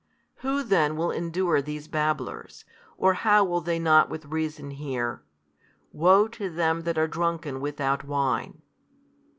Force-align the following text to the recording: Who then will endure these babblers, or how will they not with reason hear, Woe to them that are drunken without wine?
Who 0.37 0.63
then 0.63 0.97
will 0.97 1.11
endure 1.11 1.61
these 1.61 1.87
babblers, 1.87 2.65
or 2.97 3.13
how 3.13 3.43
will 3.43 3.61
they 3.61 3.77
not 3.77 4.09
with 4.09 4.25
reason 4.25 4.71
hear, 4.71 5.21
Woe 5.91 6.27
to 6.29 6.49
them 6.49 6.81
that 6.85 6.97
are 6.97 7.07
drunken 7.07 7.61
without 7.61 8.03
wine? 8.03 8.63